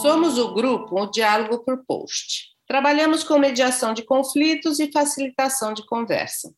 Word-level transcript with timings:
Somos 0.00 0.38
o 0.38 0.54
grupo 0.54 0.98
O 0.98 1.06
Diálogo 1.10 1.58
por 1.62 1.84
Post. 1.84 2.54
Trabalhamos 2.66 3.22
com 3.22 3.38
mediação 3.38 3.92
de 3.92 4.02
conflitos 4.02 4.80
e 4.80 4.90
facilitação 4.90 5.74
de 5.74 5.84
conversa. 5.84 6.54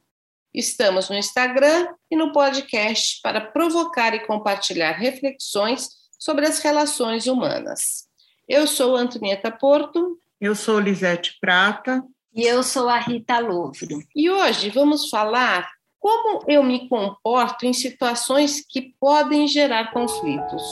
Estamos 0.55 1.11
no 1.11 1.17
Instagram 1.17 1.89
e 2.09 2.15
no 2.15 2.31
podcast 2.31 3.19
para 3.21 3.41
provocar 3.41 4.15
e 4.15 4.25
compartilhar 4.27 4.93
reflexões 4.93 5.89
sobre 6.21 6.47
as 6.47 6.61
relações 6.61 7.27
humanas. 7.27 8.07
Eu 8.49 8.65
sou 8.69 8.95
Antonieta 8.95 9.51
Porto. 9.51 10.17
Eu 10.41 10.55
sou 10.55 10.79
Lisete 10.79 11.37
Prata. 11.41 12.01
E 12.33 12.45
eu 12.45 12.63
sou 12.63 12.89
a 12.89 12.99
Rita 12.99 13.41
Louvro. 13.41 14.05
E 14.15 14.31
hoje 14.31 14.71
vamos 14.71 15.09
falar 15.09 15.69
como 15.99 16.45
eu 16.47 16.63
me 16.63 16.89
comporto 16.89 17.67
em 17.67 17.73
situações 17.73 18.65
que 18.65 18.95
podem 19.01 19.49
gerar 19.49 19.93
conflitos. 19.93 20.63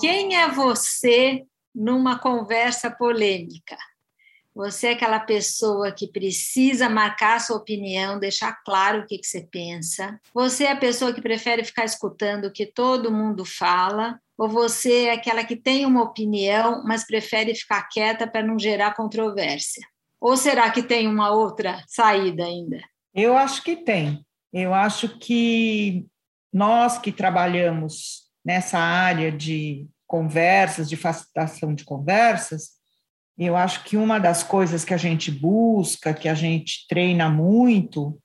Quem 0.00 0.36
é 0.36 0.48
você 0.48 1.44
numa 1.74 2.20
conversa 2.20 2.88
polêmica? 2.88 3.76
Você 4.54 4.88
é 4.88 4.92
aquela 4.92 5.18
pessoa 5.18 5.90
que 5.90 6.06
precisa 6.06 6.88
marcar 6.88 7.40
sua 7.40 7.56
opinião, 7.56 8.18
deixar 8.18 8.52
claro 8.64 9.00
o 9.00 9.06
que, 9.06 9.18
que 9.18 9.26
você 9.26 9.42
pensa. 9.50 10.20
Você 10.32 10.64
é 10.64 10.72
a 10.72 10.76
pessoa 10.76 11.12
que 11.12 11.20
prefere 11.20 11.64
ficar 11.64 11.84
escutando 11.84 12.44
o 12.44 12.52
que 12.52 12.64
todo 12.64 13.10
mundo 13.10 13.44
fala. 13.44 14.20
Ou 14.36 14.48
você 14.48 15.06
é 15.06 15.12
aquela 15.12 15.42
que 15.42 15.56
tem 15.56 15.84
uma 15.84 16.04
opinião, 16.04 16.84
mas 16.84 17.04
prefere 17.04 17.52
ficar 17.54 17.88
quieta 17.88 18.24
para 18.24 18.42
não 18.46 18.56
gerar 18.56 18.94
controvérsia? 18.94 19.84
Ou 20.20 20.36
será 20.36 20.70
que 20.70 20.82
tem 20.82 21.08
uma 21.08 21.30
outra 21.30 21.82
saída 21.88 22.44
ainda? 22.44 22.80
Eu 23.12 23.36
acho 23.36 23.64
que 23.64 23.74
tem. 23.74 24.24
Eu 24.52 24.72
acho 24.72 25.18
que 25.18 26.06
nós 26.52 26.98
que 26.98 27.10
trabalhamos 27.10 28.28
nessa 28.44 28.78
área 28.78 29.30
de 29.30 29.86
conversas, 30.08 30.88
de 30.88 30.96
facilitação 30.96 31.74
de 31.74 31.84
conversas, 31.84 32.70
eu 33.38 33.54
acho 33.54 33.84
que 33.84 33.96
uma 33.96 34.18
das 34.18 34.42
coisas 34.42 34.84
que 34.84 34.92
a 34.92 34.96
gente 34.96 35.30
busca, 35.30 36.12
que 36.12 36.28
a 36.28 36.34
gente 36.34 36.86
treina 36.88 37.30
muito, 37.30 38.18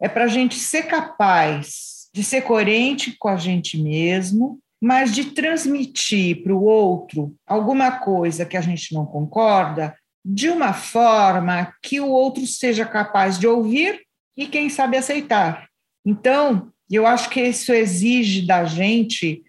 é 0.00 0.08
para 0.08 0.24
a 0.24 0.28
gente 0.28 0.54
ser 0.54 0.84
capaz 0.84 2.08
de 2.14 2.22
ser 2.22 2.42
coerente 2.42 3.16
com 3.18 3.28
a 3.28 3.36
gente 3.36 3.76
mesmo, 3.76 4.60
mas 4.80 5.14
de 5.14 5.26
transmitir 5.26 6.42
para 6.42 6.54
o 6.54 6.62
outro 6.62 7.34
alguma 7.46 7.98
coisa 7.98 8.44
que 8.44 8.56
a 8.56 8.60
gente 8.60 8.94
não 8.94 9.06
concorda 9.06 9.96
de 10.24 10.48
uma 10.50 10.72
forma 10.72 11.72
que 11.82 12.00
o 12.00 12.08
outro 12.08 12.46
seja 12.46 12.84
capaz 12.84 13.38
de 13.38 13.46
ouvir 13.46 14.00
e, 14.36 14.46
quem 14.46 14.68
sabe, 14.68 14.96
aceitar. 14.96 15.68
Então, 16.04 16.70
eu 16.90 17.06
acho 17.06 17.30
que 17.30 17.40
isso 17.40 17.72
exige 17.72 18.46
da 18.46 18.64
gente 18.64 19.42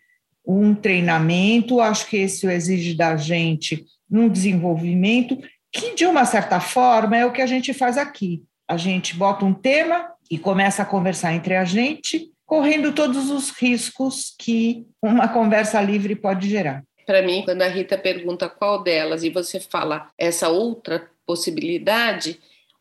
um 0.46 0.76
treinamento, 0.76 1.80
acho 1.80 2.08
que 2.08 2.18
isso 2.18 2.50
exige 2.50 2.94
da 2.94 3.16
gente 3.16 3.86
um 4.12 4.30
desenvolvimento 4.30 5.38
que, 5.72 5.96
de 5.96 6.06
uma 6.06 6.26
certa 6.26 6.60
forma, 6.60 7.18
é 7.18 7.26
o 7.26 7.32
que 7.32 7.42
a 7.42 7.48
gente 7.48 7.74
faz 7.74 7.98
aqui. 7.98 8.44
A 8.68 8.78
gente 8.78 9.16
bota 9.16 9.44
um 9.44 9.54
tema 9.54 10.12
e 10.30 10.38
começa 10.38 10.84
a 10.84 10.86
conversar 10.86 11.34
entre 11.34 11.56
a 11.56 11.66
gente, 11.66 12.32
correndo 12.46 12.94
todos 12.94 13.32
os 13.32 13.50
riscos 13.50 14.36
que 14.38 14.86
uma 15.02 15.28
conversa 15.28 15.82
livre 15.82 16.16
pode 16.16 16.50
gerar 16.50 16.84
para 17.06 17.22
mim, 17.22 17.44
quando 17.44 17.62
a 17.62 17.68
Rita 17.68 17.98
pergunta 17.98 18.50
qual 18.50 18.82
delas 18.82 19.24
e 19.24 19.30
você 19.30 19.60
fala 19.60 20.10
essa 20.18 20.50
outra 20.50 21.10
possibilidade, 21.26 22.40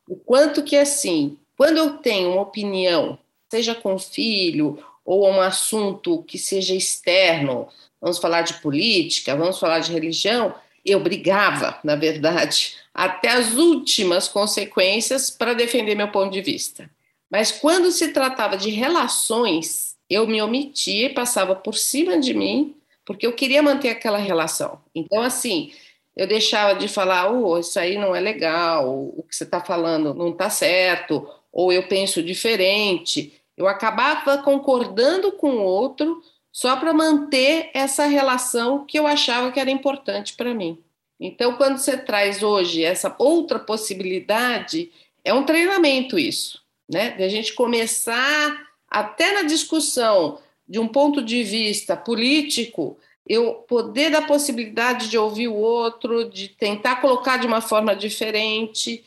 o 0.08 0.16
quanto 0.16 0.62
que 0.62 0.76
assim, 0.76 1.38
quando 1.56 1.78
eu 1.78 1.98
tenho 1.98 2.32
uma 2.32 2.42
opinião, 2.42 3.18
seja 3.50 3.74
com 3.74 3.98
filho 3.98 4.78
ou 5.04 5.28
um 5.28 5.40
assunto 5.40 6.22
que 6.24 6.38
seja 6.38 6.74
externo, 6.74 7.68
vamos 8.00 8.18
falar 8.18 8.42
de 8.42 8.54
política, 8.54 9.36
vamos 9.36 9.58
falar 9.58 9.80
de 9.80 9.92
religião, 9.92 10.54
eu 10.84 11.00
brigava, 11.00 11.78
na 11.82 11.96
verdade, 11.96 12.76
até 12.94 13.28
as 13.28 13.54
últimas 13.54 14.28
consequências 14.28 15.30
para 15.30 15.54
defender 15.54 15.94
meu 15.94 16.08
ponto 16.08 16.32
de 16.32 16.40
vista. 16.40 16.90
Mas 17.30 17.50
quando 17.50 17.90
se 17.90 18.08
tratava 18.08 18.56
de 18.56 18.70
relações, 18.70 19.96
eu 20.08 20.26
me 20.26 20.42
omitia 20.42 21.06
e 21.06 21.14
passava 21.14 21.54
por 21.54 21.74
cima 21.74 22.18
de 22.18 22.34
mim 22.34 22.76
porque 23.04 23.26
eu 23.26 23.32
queria 23.32 23.62
manter 23.62 23.88
aquela 23.88 24.18
relação. 24.18 24.80
Então, 24.94 25.22
assim, 25.22 25.72
eu 26.16 26.26
deixava 26.26 26.78
de 26.78 26.88
falar, 26.88 27.30
oh, 27.30 27.58
isso 27.58 27.78
aí 27.78 27.96
não 27.98 28.14
é 28.14 28.20
legal, 28.20 28.88
o 28.88 29.24
que 29.28 29.34
você 29.34 29.44
está 29.44 29.60
falando 29.60 30.14
não 30.14 30.30
está 30.30 30.48
certo, 30.50 31.28
ou 31.52 31.72
eu 31.72 31.86
penso 31.88 32.22
diferente. 32.22 33.32
Eu 33.56 33.66
acabava 33.66 34.38
concordando 34.38 35.32
com 35.32 35.50
o 35.56 35.62
outro 35.62 36.22
só 36.50 36.76
para 36.76 36.92
manter 36.92 37.70
essa 37.72 38.06
relação 38.06 38.84
que 38.84 38.98
eu 38.98 39.06
achava 39.06 39.50
que 39.50 39.60
era 39.60 39.70
importante 39.70 40.34
para 40.34 40.54
mim. 40.54 40.78
Então, 41.18 41.56
quando 41.56 41.78
você 41.78 41.96
traz 41.96 42.42
hoje 42.42 42.82
essa 42.82 43.14
outra 43.18 43.58
possibilidade, 43.58 44.90
é 45.24 45.32
um 45.32 45.44
treinamento 45.44 46.18
isso, 46.18 46.60
né? 46.90 47.12
De 47.12 47.22
a 47.22 47.28
gente 47.28 47.54
começar 47.54 48.60
até 48.90 49.32
na 49.32 49.42
discussão 49.42 50.38
de 50.68 50.78
um 50.78 50.88
ponto 50.88 51.22
de 51.22 51.42
vista 51.42 51.96
político, 51.96 52.98
eu 53.26 53.54
poder 53.68 54.10
dar 54.10 54.26
possibilidade 54.26 55.08
de 55.08 55.16
ouvir 55.16 55.48
o 55.48 55.54
outro, 55.54 56.28
de 56.28 56.48
tentar 56.48 56.96
colocar 56.96 57.36
de 57.36 57.46
uma 57.46 57.60
forma 57.60 57.94
diferente. 57.94 59.04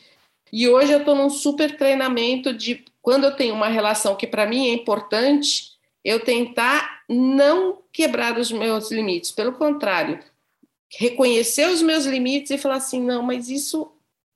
E 0.52 0.68
hoje 0.68 0.92
eu 0.92 1.00
estou 1.00 1.14
num 1.14 1.28
super 1.28 1.76
treinamento 1.76 2.52
de 2.52 2.84
quando 3.06 3.22
eu 3.22 3.36
tenho 3.36 3.54
uma 3.54 3.68
relação 3.68 4.16
que 4.16 4.26
para 4.26 4.46
mim 4.46 4.66
é 4.66 4.72
importante, 4.72 5.76
eu 6.04 6.18
tentar 6.18 7.02
não 7.08 7.78
quebrar 7.92 8.36
os 8.36 8.50
meus 8.50 8.90
limites, 8.90 9.30
pelo 9.30 9.52
contrário, 9.52 10.18
reconhecer 10.98 11.68
os 11.68 11.80
meus 11.82 12.04
limites 12.04 12.50
e 12.50 12.58
falar 12.58 12.74
assim, 12.74 13.00
não, 13.00 13.22
mas 13.22 13.48
isso 13.48 13.92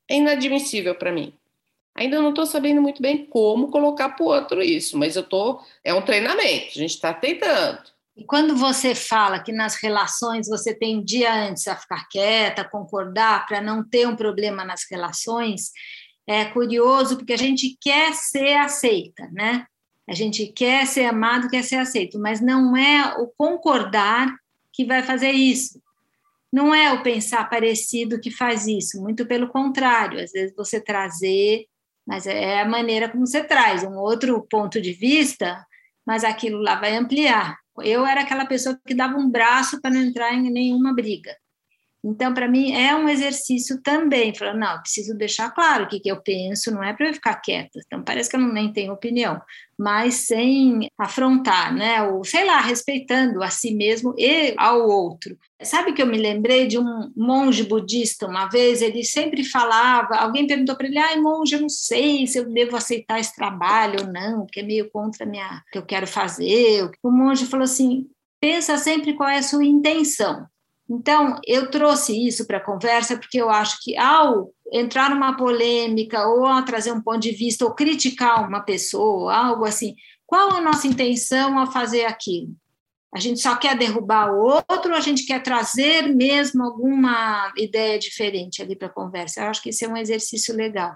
é 0.08 0.18
inadmissível 0.18 0.94
para 0.94 1.10
mim. 1.10 1.34
Ainda 1.96 2.22
não 2.22 2.28
estou 2.30 2.46
sabendo 2.46 2.80
muito 2.80 3.02
bem 3.02 3.26
como 3.26 3.72
colocar 3.72 4.10
para 4.10 4.24
o 4.24 4.28
outro 4.28 4.62
isso, 4.62 4.96
mas 4.96 5.16
eu 5.16 5.24
tô. 5.24 5.60
É 5.82 5.92
um 5.92 6.02
treinamento, 6.02 6.68
a 6.68 6.78
gente 6.78 6.90
está 6.94 7.12
tentando. 7.12 7.82
E 8.16 8.24
quando 8.24 8.54
você 8.54 8.94
fala 8.94 9.40
que 9.40 9.50
nas 9.50 9.74
relações 9.82 10.46
você 10.46 10.72
tem 10.72 10.98
um 10.98 11.04
dia 11.04 11.34
antes 11.34 11.66
a 11.66 11.74
ficar 11.74 12.08
quieta, 12.08 12.62
concordar, 12.62 13.46
para 13.48 13.60
não 13.60 13.82
ter 13.82 14.06
um 14.06 14.14
problema 14.14 14.64
nas 14.64 14.82
relações, 14.88 15.72
é 16.30 16.44
curioso 16.44 17.16
porque 17.16 17.32
a 17.32 17.38
gente 17.38 17.76
quer 17.80 18.14
ser 18.14 18.54
aceita, 18.54 19.28
né? 19.32 19.66
A 20.08 20.14
gente 20.14 20.46
quer 20.46 20.86
ser 20.86 21.04
amado, 21.04 21.48
quer 21.48 21.62
ser 21.62 21.76
aceito, 21.76 22.18
mas 22.18 22.40
não 22.40 22.76
é 22.76 23.14
o 23.18 23.28
concordar 23.36 24.34
que 24.72 24.84
vai 24.84 25.02
fazer 25.02 25.30
isso. 25.30 25.80
Não 26.52 26.74
é 26.74 26.92
o 26.92 27.02
pensar 27.02 27.48
parecido 27.48 28.20
que 28.20 28.30
faz 28.30 28.66
isso, 28.66 29.00
muito 29.00 29.24
pelo 29.26 29.48
contrário. 29.48 30.22
Às 30.22 30.32
vezes 30.32 30.54
você 30.56 30.80
trazer 30.80 31.66
mas 32.10 32.26
é 32.26 32.60
a 32.60 32.68
maneira 32.68 33.08
como 33.08 33.24
você 33.24 33.44
traz 33.44 33.84
um 33.84 33.94
outro 33.94 34.44
ponto 34.50 34.80
de 34.80 34.92
vista, 34.92 35.64
mas 36.04 36.24
aquilo 36.24 36.60
lá 36.60 36.74
vai 36.74 36.96
ampliar. 36.96 37.56
Eu 37.84 38.04
era 38.04 38.22
aquela 38.22 38.46
pessoa 38.46 38.76
que 38.84 38.94
dava 38.94 39.16
um 39.16 39.30
braço 39.30 39.80
para 39.80 39.92
não 39.92 40.00
entrar 40.00 40.34
em 40.34 40.50
nenhuma 40.50 40.92
briga. 40.92 41.36
Então, 42.02 42.32
para 42.32 42.48
mim, 42.48 42.72
é 42.72 42.94
um 42.96 43.08
exercício 43.08 43.80
também. 43.82 44.34
Falar, 44.34 44.54
não, 44.54 44.80
preciso 44.80 45.14
deixar 45.14 45.50
claro 45.50 45.84
o 45.84 45.88
que, 45.88 46.00
que 46.00 46.10
eu 46.10 46.20
penso, 46.22 46.70
não 46.70 46.82
é 46.82 46.94
para 46.94 47.08
eu 47.08 47.14
ficar 47.14 47.34
quieta. 47.36 47.78
Então, 47.86 48.02
parece 48.02 48.30
que 48.30 48.36
eu 48.36 48.40
não, 48.40 48.52
nem 48.52 48.72
tenho 48.72 48.92
opinião, 48.92 49.40
mas 49.78 50.14
sem 50.14 50.88
afrontar, 50.98 51.74
né? 51.74 52.02
Ou, 52.02 52.24
sei 52.24 52.44
lá, 52.46 52.60
respeitando 52.60 53.42
a 53.42 53.50
si 53.50 53.74
mesmo 53.74 54.14
e 54.16 54.54
ao 54.56 54.88
outro. 54.88 55.36
Sabe 55.62 55.92
que 55.92 56.00
eu 56.00 56.06
me 56.06 56.16
lembrei 56.16 56.66
de 56.66 56.78
um 56.78 57.12
monge 57.14 57.64
budista 57.64 58.26
uma 58.26 58.46
vez? 58.48 58.80
Ele 58.80 59.04
sempre 59.04 59.44
falava. 59.44 60.16
Alguém 60.16 60.46
perguntou 60.46 60.76
para 60.76 60.86
ele: 60.86 60.98
ai, 60.98 61.20
monge, 61.20 61.54
eu 61.54 61.60
não 61.60 61.68
sei 61.68 62.26
se 62.26 62.38
eu 62.38 62.50
devo 62.50 62.76
aceitar 62.76 63.20
esse 63.20 63.34
trabalho 63.36 64.06
ou 64.06 64.12
não, 64.12 64.46
porque 64.46 64.60
é 64.60 64.62
meio 64.62 64.90
contra 64.90 65.26
minha, 65.26 65.62
o 65.68 65.70
que 65.70 65.78
eu 65.78 65.84
quero 65.84 66.06
fazer. 66.06 66.90
O 67.02 67.10
monge 67.10 67.44
falou 67.44 67.64
assim: 67.64 68.08
pensa 68.40 68.78
sempre 68.78 69.12
qual 69.14 69.28
é 69.28 69.38
a 69.38 69.42
sua 69.42 69.64
intenção. 69.64 70.46
Então, 70.90 71.38
eu 71.46 71.70
trouxe 71.70 72.26
isso 72.26 72.44
para 72.44 72.56
a 72.56 72.64
conversa 72.64 73.16
porque 73.16 73.40
eu 73.40 73.48
acho 73.48 73.78
que 73.80 73.96
ao 73.96 74.52
entrar 74.72 75.08
numa 75.08 75.36
polêmica 75.36 76.26
ou 76.26 76.44
a 76.44 76.62
trazer 76.62 76.90
um 76.90 77.00
ponto 77.00 77.20
de 77.20 77.30
vista 77.30 77.64
ou 77.64 77.74
criticar 77.74 78.48
uma 78.48 78.60
pessoa, 78.60 79.32
algo 79.32 79.64
assim, 79.64 79.94
qual 80.26 80.50
a 80.50 80.60
nossa 80.60 80.88
intenção 80.88 81.56
ao 81.56 81.70
fazer 81.70 82.06
aquilo? 82.06 82.56
A 83.14 83.20
gente 83.20 83.38
só 83.40 83.54
quer 83.56 83.78
derrubar 83.78 84.32
o 84.32 84.40
outro 84.40 84.90
ou 84.90 84.96
a 84.96 85.00
gente 85.00 85.24
quer 85.26 85.40
trazer 85.42 86.02
mesmo 86.12 86.64
alguma 86.64 87.52
ideia 87.56 87.96
diferente 87.96 88.60
ali 88.60 88.74
para 88.74 88.88
a 88.88 88.92
conversa? 88.92 89.42
Eu 89.42 89.46
acho 89.46 89.62
que 89.62 89.70
isso 89.70 89.84
é 89.84 89.88
um 89.88 89.96
exercício 89.96 90.54
legal. 90.54 90.94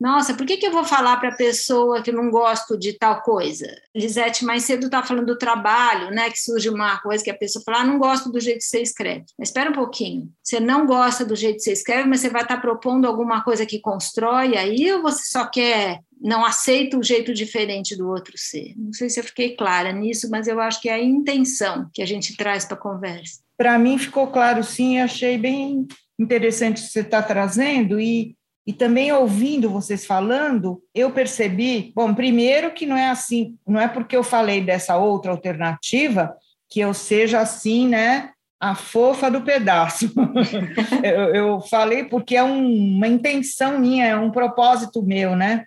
Nossa, 0.00 0.32
por 0.32 0.46
que, 0.46 0.56
que 0.56 0.66
eu 0.66 0.72
vou 0.72 0.82
falar 0.82 1.18
para 1.18 1.28
a 1.28 1.36
pessoa 1.36 2.00
que 2.00 2.10
não 2.10 2.30
gosto 2.30 2.78
de 2.78 2.94
tal 2.94 3.20
coisa? 3.20 3.66
Lisete, 3.94 4.46
mais 4.46 4.64
cedo 4.64 4.86
está 4.86 5.02
falando 5.02 5.26
do 5.26 5.36
trabalho, 5.36 6.10
né? 6.10 6.30
Que 6.30 6.40
surge 6.40 6.70
uma 6.70 6.98
coisa 7.02 7.22
que 7.22 7.30
a 7.30 7.36
pessoa 7.36 7.62
fala, 7.62 7.80
ah, 7.80 7.84
não 7.84 7.98
gosto 7.98 8.32
do 8.32 8.40
jeito 8.40 8.60
que 8.60 8.64
você 8.64 8.80
escreve. 8.80 9.26
Mas 9.38 9.48
espera 9.48 9.68
um 9.68 9.74
pouquinho. 9.74 10.32
Você 10.42 10.58
não 10.58 10.86
gosta 10.86 11.22
do 11.22 11.36
jeito 11.36 11.56
que 11.56 11.64
você 11.64 11.72
escreve, 11.72 12.08
mas 12.08 12.20
você 12.20 12.30
vai 12.30 12.42
estar 12.42 12.56
tá 12.56 12.60
propondo 12.62 13.06
alguma 13.06 13.44
coisa 13.44 13.66
que 13.66 13.78
constrói 13.78 14.56
aí, 14.56 14.90
ou 14.90 15.02
você 15.02 15.24
só 15.24 15.44
quer 15.44 16.00
não 16.22 16.44
aceita 16.44 16.98
o 16.98 17.02
jeito 17.02 17.32
diferente 17.32 17.96
do 17.96 18.08
outro 18.08 18.34
ser. 18.36 18.74
Não 18.76 18.92
sei 18.92 19.08
se 19.08 19.18
eu 19.18 19.24
fiquei 19.24 19.56
clara 19.56 19.90
nisso, 19.90 20.28
mas 20.30 20.46
eu 20.46 20.60
acho 20.60 20.80
que 20.80 20.88
é 20.88 20.94
a 20.94 21.02
intenção 21.02 21.88
que 21.94 22.02
a 22.02 22.06
gente 22.06 22.36
traz 22.36 22.66
para 22.66 22.76
a 22.76 22.80
conversa. 22.80 23.40
Para 23.56 23.78
mim 23.78 23.96
ficou 23.96 24.26
claro, 24.26 24.62
sim, 24.62 25.00
achei 25.00 25.38
bem 25.38 25.86
interessante 26.18 26.82
o 26.82 26.84
que 26.84 26.92
você 26.92 27.00
está 27.00 27.22
trazendo 27.22 27.98
e, 27.98 28.36
e 28.70 28.72
também 28.72 29.10
ouvindo 29.10 29.68
vocês 29.68 30.06
falando, 30.06 30.80
eu 30.94 31.10
percebi, 31.10 31.92
bom, 31.92 32.14
primeiro 32.14 32.70
que 32.72 32.86
não 32.86 32.96
é 32.96 33.08
assim, 33.10 33.56
não 33.66 33.80
é 33.80 33.88
porque 33.88 34.16
eu 34.16 34.22
falei 34.22 34.60
dessa 34.60 34.96
outra 34.96 35.32
alternativa 35.32 36.32
que 36.68 36.78
eu 36.78 36.94
seja 36.94 37.40
assim, 37.40 37.88
né, 37.88 38.30
a 38.60 38.76
fofa 38.76 39.28
do 39.28 39.42
pedaço. 39.42 40.12
eu, 41.02 41.34
eu, 41.34 41.60
falei 41.62 42.04
porque 42.04 42.36
é 42.36 42.44
um, 42.44 42.94
uma 42.94 43.08
intenção 43.08 43.80
minha, 43.80 44.06
é 44.06 44.16
um 44.16 44.30
propósito 44.30 45.02
meu, 45.02 45.34
né? 45.34 45.64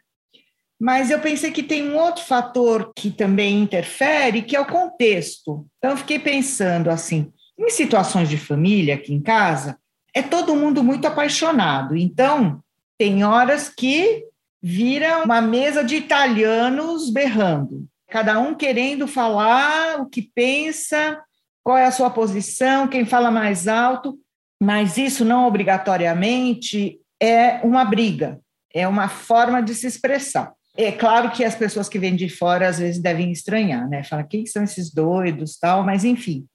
Mas 0.80 1.12
eu 1.12 1.20
pensei 1.20 1.52
que 1.52 1.62
tem 1.62 1.90
um 1.90 1.98
outro 1.98 2.24
fator 2.24 2.94
que 2.96 3.12
também 3.12 3.62
interfere, 3.62 4.44
que 4.44 4.56
é 4.56 4.62
o 4.62 4.66
contexto. 4.66 5.68
Então, 5.78 5.92
eu 5.92 5.98
fiquei 5.98 6.20
pensando 6.20 6.90
assim: 6.90 7.34
em 7.60 7.70
situações 7.70 8.30
de 8.30 8.38
família 8.38 8.96
aqui 8.96 9.14
em 9.14 9.22
casa, 9.22 9.78
é 10.14 10.22
todo 10.22 10.56
mundo 10.56 10.82
muito 10.82 11.06
apaixonado. 11.06 11.98
Então, 11.98 12.63
tem 12.98 13.24
horas 13.24 13.70
que 13.70 14.24
vira 14.62 15.24
uma 15.24 15.42
mesa 15.42 15.84
de 15.84 15.96
italianos 15.96 17.10
berrando, 17.10 17.86
cada 18.10 18.40
um 18.40 18.56
querendo 18.56 19.08
falar 19.08 20.00
o 20.00 20.06
que 20.06 20.22
pensa, 20.22 21.22
qual 21.64 21.78
é 21.78 21.86
a 21.86 21.92
sua 21.92 22.10
posição, 22.10 22.88
quem 22.88 23.06
fala 23.06 23.30
mais 23.30 23.68
alto, 23.68 24.18
mas 24.62 24.98
isso 24.98 25.26
não 25.26 25.46
obrigatoriamente 25.48 27.00
é 27.22 27.60
uma 27.64 27.84
briga, 27.84 28.40
é 28.74 28.88
uma 28.88 29.10
forma 29.10 29.62
de 29.62 29.76
se 29.76 29.88
expressar. 29.88 30.54
É 30.76 30.92
claro 30.92 31.32
que 31.32 31.44
as 31.44 31.56
pessoas 31.56 31.88
que 31.88 32.00
vêm 32.00 32.16
de 32.16 32.30
fora 32.30 32.68
às 32.68 32.80
vezes 32.80 33.02
devem 33.02 33.32
estranhar, 33.32 33.88
né? 33.88 34.04
Fala 34.04 34.24
quem 34.24 34.46
são 34.46 34.64
esses 34.64 34.92
doidos, 34.92 35.58
tal, 35.58 35.84
mas 35.84 36.04
enfim, 36.04 36.46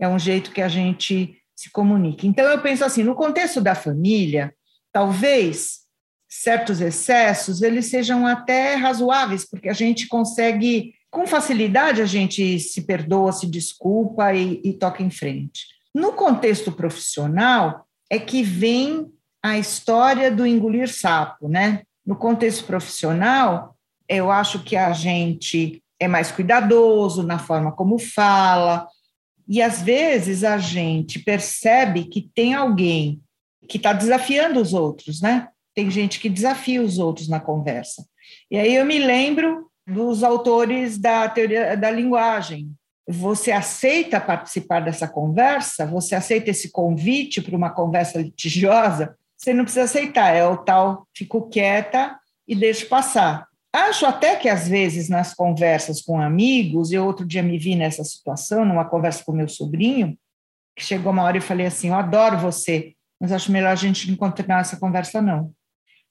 é 0.00 0.08
um 0.08 0.18
jeito 0.18 0.50
que 0.50 0.60
a 0.60 0.68
gente 0.68 1.36
se 1.54 1.70
comunica. 1.70 2.26
Então 2.26 2.44
eu 2.44 2.60
penso 2.60 2.84
assim, 2.84 3.02
no 3.02 3.14
contexto 3.14 3.60
da 3.60 3.74
família, 3.74 4.54
talvez 4.92 5.80
certos 6.28 6.80
excessos 6.80 7.62
eles 7.62 7.86
sejam 7.86 8.26
até 8.26 8.74
razoáveis, 8.74 9.48
porque 9.48 9.68
a 9.68 9.72
gente 9.74 10.06
consegue 10.06 10.94
com 11.10 11.26
facilidade 11.26 12.02
a 12.02 12.06
gente 12.06 12.58
se 12.60 12.82
perdoa, 12.82 13.32
se 13.32 13.46
desculpa 13.46 14.34
e, 14.34 14.60
e 14.62 14.72
toca 14.74 15.02
em 15.02 15.10
frente. 15.10 15.66
No 15.94 16.12
contexto 16.12 16.70
profissional 16.70 17.86
é 18.10 18.18
que 18.18 18.42
vem 18.42 19.10
a 19.42 19.58
história 19.58 20.30
do 20.30 20.46
engolir 20.46 20.92
sapo, 20.92 21.48
né? 21.48 21.82
No 22.04 22.16
contexto 22.16 22.64
profissional, 22.64 23.74
eu 24.08 24.30
acho 24.30 24.62
que 24.62 24.76
a 24.76 24.92
gente 24.92 25.82
é 25.98 26.06
mais 26.06 26.30
cuidadoso 26.30 27.22
na 27.22 27.38
forma 27.38 27.72
como 27.72 27.98
fala, 27.98 28.86
e 29.48 29.62
às 29.62 29.80
vezes 29.80 30.44
a 30.44 30.58
gente 30.58 31.18
percebe 31.20 32.04
que 32.04 32.30
tem 32.34 32.54
alguém 32.54 33.20
que 33.66 33.78
está 33.78 33.94
desafiando 33.94 34.60
os 34.60 34.74
outros, 34.74 35.22
né? 35.22 35.48
Tem 35.74 35.90
gente 35.90 36.18
que 36.18 36.28
desafia 36.28 36.82
os 36.82 36.98
outros 36.98 37.28
na 37.28 37.40
conversa. 37.40 38.04
E 38.50 38.58
aí 38.58 38.74
eu 38.74 38.84
me 38.84 38.98
lembro 38.98 39.70
dos 39.86 40.22
autores 40.22 40.98
da 40.98 41.28
teoria 41.28 41.76
da 41.76 41.90
linguagem. 41.90 42.72
Você 43.06 43.50
aceita 43.52 44.20
participar 44.20 44.80
dessa 44.80 45.08
conversa? 45.08 45.86
Você 45.86 46.14
aceita 46.14 46.50
esse 46.50 46.70
convite 46.70 47.40
para 47.40 47.56
uma 47.56 47.70
conversa 47.70 48.20
litigiosa? 48.20 49.16
você 49.38 49.54
não 49.54 49.62
precisa 49.62 49.84
aceitar, 49.84 50.34
é 50.34 50.44
o 50.44 50.56
tal 50.56 51.06
fico 51.16 51.48
quieta 51.48 52.18
e 52.46 52.56
deixo 52.56 52.88
passar. 52.88 53.46
Acho 53.72 54.04
até 54.04 54.34
que 54.34 54.48
às 54.48 54.66
vezes 54.66 55.08
nas 55.08 55.32
conversas 55.32 56.02
com 56.02 56.20
amigos, 56.20 56.90
eu 56.90 57.06
outro 57.06 57.24
dia 57.24 57.42
me 57.42 57.56
vi 57.56 57.76
nessa 57.76 58.02
situação, 58.02 58.64
numa 58.64 58.84
conversa 58.84 59.22
com 59.24 59.32
meu 59.32 59.48
sobrinho, 59.48 60.18
que 60.76 60.84
chegou 60.84 61.12
uma 61.12 61.22
hora 61.22 61.38
e 61.38 61.42
falei 61.42 61.66
assim: 61.66 61.88
Eu 61.88 61.94
adoro 61.94 62.38
você, 62.38 62.94
mas 63.20 63.30
acho 63.30 63.52
melhor 63.52 63.70
a 63.70 63.76
gente 63.76 64.10
não 64.10 64.16
continuar 64.16 64.60
essa 64.60 64.78
conversa, 64.78 65.22
não. 65.22 65.52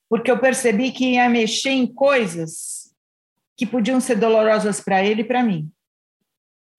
Porque 0.09 0.31
eu 0.31 0.39
percebi 0.39 0.91
que 0.91 1.13
ia 1.13 1.29
mexer 1.29 1.71
em 1.71 1.85
coisas 1.87 2.93
que 3.55 3.65
podiam 3.65 3.99
ser 3.99 4.15
dolorosas 4.15 4.79
para 4.79 5.03
ele 5.03 5.21
e 5.21 5.25
para 5.25 5.43
mim. 5.43 5.69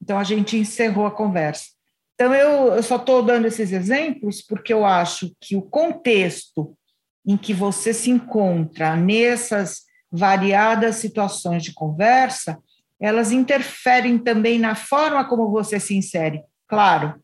Então 0.01 0.19
a 0.19 0.25
gente 0.25 0.57
encerrou 0.57 1.07
a 1.07 1.11
conversa. 1.11 1.67
Então, 2.15 2.35
eu, 2.35 2.75
eu 2.75 2.83
só 2.83 2.97
estou 2.97 3.23
dando 3.23 3.47
esses 3.47 3.71
exemplos 3.71 4.43
porque 4.43 4.73
eu 4.73 4.85
acho 4.85 5.33
que 5.41 5.55
o 5.55 5.63
contexto 5.63 6.77
em 7.25 7.37
que 7.37 7.55
você 7.55 7.95
se 7.95 8.11
encontra 8.11 8.97
nessas 8.97 9.83
variadas 10.11 10.97
situações 10.97 11.63
de 11.63 11.73
conversa, 11.73 12.59
elas 12.99 13.31
interferem 13.31 14.19
também 14.19 14.59
na 14.59 14.75
forma 14.75 15.29
como 15.29 15.51
você 15.51 15.79
se 15.79 15.95
insere. 15.95 16.43
Claro, 16.67 17.23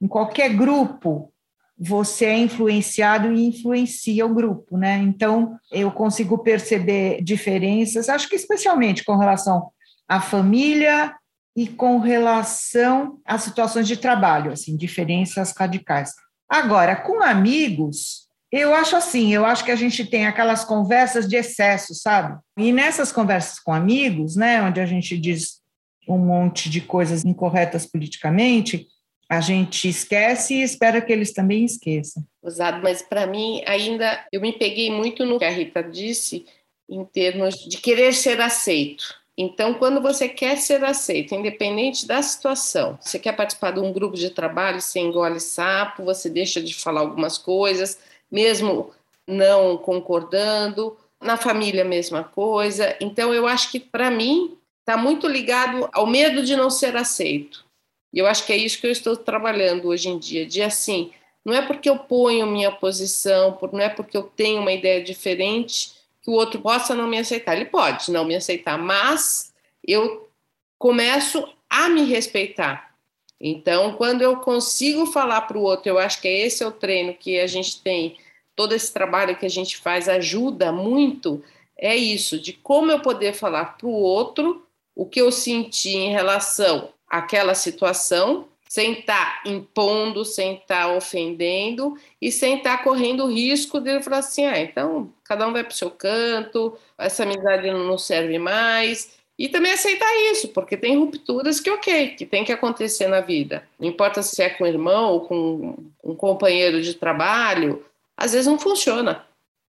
em 0.00 0.06
qualquer 0.06 0.54
grupo, 0.54 1.32
você 1.78 2.26
é 2.26 2.38
influenciado 2.38 3.32
e 3.32 3.46
influencia 3.46 4.24
o 4.24 4.34
grupo, 4.34 4.78
né? 4.78 4.96
Então, 4.98 5.58
eu 5.70 5.90
consigo 5.90 6.38
perceber 6.38 7.22
diferenças, 7.22 8.08
acho 8.08 8.28
que 8.28 8.36
especialmente 8.36 9.04
com 9.04 9.16
relação 9.16 9.70
à 10.08 10.20
família 10.20 11.14
e 11.54 11.66
com 11.66 11.98
relação 11.98 13.18
às 13.24 13.42
situações 13.42 13.86
de 13.86 13.96
trabalho, 13.96 14.52
assim, 14.52 14.76
diferenças 14.76 15.52
radicais. 15.56 16.12
Agora, 16.48 16.96
com 16.96 17.22
amigos, 17.22 18.26
eu 18.50 18.74
acho 18.74 18.96
assim, 18.96 19.34
eu 19.34 19.44
acho 19.44 19.64
que 19.64 19.70
a 19.70 19.76
gente 19.76 20.04
tem 20.04 20.26
aquelas 20.26 20.64
conversas 20.64 21.28
de 21.28 21.36
excesso, 21.36 21.94
sabe? 21.94 22.38
E 22.56 22.72
nessas 22.72 23.10
conversas 23.10 23.58
com 23.58 23.72
amigos, 23.72 24.36
né, 24.36 24.62
onde 24.62 24.80
a 24.80 24.86
gente 24.86 25.18
diz 25.18 25.60
um 26.08 26.18
monte 26.18 26.70
de 26.70 26.80
coisas 26.80 27.24
incorretas 27.24 27.84
politicamente, 27.84 28.86
a 29.28 29.40
gente 29.40 29.88
esquece 29.88 30.54
e 30.54 30.62
espera 30.62 31.00
que 31.00 31.12
eles 31.12 31.32
também 31.32 31.64
esqueçam. 31.64 32.24
Exato, 32.44 32.80
mas 32.82 33.02
para 33.02 33.26
mim 33.26 33.62
ainda 33.66 34.24
eu 34.32 34.40
me 34.40 34.52
peguei 34.52 34.90
muito 34.90 35.24
no 35.24 35.38
que 35.38 35.44
a 35.44 35.50
Rita 35.50 35.82
disse 35.82 36.46
em 36.88 37.04
termos 37.04 37.56
de 37.56 37.78
querer 37.78 38.12
ser 38.12 38.40
aceito. 38.40 39.14
Então, 39.38 39.74
quando 39.74 40.00
você 40.00 40.28
quer 40.28 40.56
ser 40.56 40.82
aceito, 40.82 41.34
independente 41.34 42.06
da 42.06 42.22
situação, 42.22 42.98
você 43.00 43.18
quer 43.18 43.32
participar 43.36 43.72
de 43.72 43.80
um 43.80 43.92
grupo 43.92 44.16
de 44.16 44.30
trabalho, 44.30 44.80
você 44.80 44.98
engole 44.98 45.40
sapo, 45.40 46.04
você 46.04 46.30
deixa 46.30 46.62
de 46.62 46.74
falar 46.74 47.00
algumas 47.00 47.36
coisas, 47.36 47.98
mesmo 48.30 48.92
não 49.26 49.76
concordando. 49.76 50.96
Na 51.18 51.38
família, 51.38 51.82
mesma 51.82 52.22
coisa. 52.22 52.94
Então, 53.00 53.32
eu 53.32 53.46
acho 53.46 53.70
que, 53.70 53.80
para 53.80 54.10
mim, 54.10 54.56
está 54.80 54.98
muito 54.98 55.26
ligado 55.26 55.88
ao 55.92 56.06
medo 56.06 56.42
de 56.42 56.54
não 56.54 56.68
ser 56.68 56.94
aceito. 56.94 57.65
E 58.12 58.18
eu 58.18 58.26
acho 58.26 58.46
que 58.46 58.52
é 58.52 58.56
isso 58.56 58.80
que 58.80 58.86
eu 58.86 58.90
estou 58.90 59.16
trabalhando 59.16 59.88
hoje 59.88 60.08
em 60.08 60.18
dia, 60.18 60.46
de 60.46 60.62
assim, 60.62 61.12
não 61.44 61.54
é 61.54 61.62
porque 61.62 61.88
eu 61.88 61.98
ponho 61.98 62.46
minha 62.46 62.72
posição, 62.72 63.56
não 63.72 63.80
é 63.80 63.88
porque 63.88 64.16
eu 64.16 64.24
tenho 64.24 64.60
uma 64.60 64.72
ideia 64.72 65.02
diferente 65.02 65.92
que 66.22 66.30
o 66.30 66.34
outro 66.34 66.60
possa 66.60 66.94
não 66.94 67.06
me 67.06 67.18
aceitar. 67.18 67.54
Ele 67.54 67.66
pode 67.66 68.10
não 68.10 68.24
me 68.24 68.34
aceitar, 68.34 68.76
mas 68.76 69.54
eu 69.86 70.28
começo 70.76 71.48
a 71.70 71.88
me 71.88 72.02
respeitar. 72.02 72.94
Então, 73.40 73.94
quando 73.94 74.22
eu 74.22 74.38
consigo 74.38 75.06
falar 75.06 75.42
para 75.42 75.58
o 75.58 75.62
outro, 75.62 75.88
eu 75.88 75.98
acho 75.98 76.20
que 76.20 76.26
esse 76.26 76.64
é 76.64 76.66
o 76.66 76.72
treino 76.72 77.14
que 77.14 77.38
a 77.38 77.46
gente 77.46 77.80
tem, 77.80 78.16
todo 78.56 78.74
esse 78.74 78.92
trabalho 78.92 79.36
que 79.36 79.46
a 79.46 79.50
gente 79.50 79.76
faz 79.76 80.08
ajuda 80.08 80.72
muito, 80.72 81.44
é 81.78 81.94
isso, 81.94 82.40
de 82.40 82.54
como 82.54 82.90
eu 82.90 83.00
poder 83.00 83.34
falar 83.34 83.76
para 83.76 83.86
o 83.86 83.92
outro 83.92 84.66
o 84.94 85.04
que 85.04 85.20
eu 85.20 85.30
senti 85.30 85.90
em 85.90 86.10
relação 86.10 86.88
àquela 87.08 87.54
situação 87.54 88.48
sem 88.68 88.92
estar 88.92 89.42
tá 89.42 89.48
impondo, 89.48 90.24
sem 90.24 90.54
estar 90.54 90.86
tá 90.86 90.92
ofendendo 90.92 91.96
e 92.20 92.32
sem 92.32 92.58
estar 92.58 92.78
tá 92.78 92.84
correndo 92.84 93.24
o 93.24 93.32
risco 93.32 93.80
de 93.80 94.02
falar 94.02 94.18
assim: 94.18 94.44
ah, 94.44 94.58
então 94.58 95.12
cada 95.24 95.46
um 95.46 95.52
vai 95.52 95.62
para 95.62 95.72
o 95.72 95.76
seu 95.76 95.90
canto, 95.90 96.76
essa 96.98 97.22
amizade 97.22 97.70
não 97.70 97.96
serve 97.96 98.38
mais. 98.38 99.16
E 99.38 99.50
também 99.50 99.72
aceitar 99.72 100.10
isso, 100.32 100.48
porque 100.48 100.78
tem 100.78 100.96
rupturas 100.96 101.60
que, 101.60 101.70
ok, 101.70 102.10
que 102.10 102.24
tem 102.24 102.42
que 102.42 102.52
acontecer 102.52 103.06
na 103.06 103.20
vida. 103.20 103.68
Não 103.78 103.86
importa 103.86 104.22
se 104.22 104.42
é 104.42 104.48
com 104.48 104.64
um 104.64 104.66
irmão 104.66 105.12
ou 105.12 105.20
com 105.26 105.76
um 106.02 106.14
companheiro 106.14 106.80
de 106.80 106.94
trabalho, 106.94 107.84
às 108.16 108.32
vezes 108.32 108.46
não 108.46 108.58
funciona. 108.58 109.26